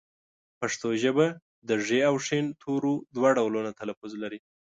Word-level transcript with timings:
پښتو 0.59 0.87
ژبه 1.03 1.27
د 1.67 1.69
ږ 1.85 1.87
او 2.09 2.15
ښ 2.25 2.27
تورو 2.61 2.93
دوه 3.15 3.29
ډولونه 3.37 3.69
تلفظ 3.79 4.11
لري 4.23 4.39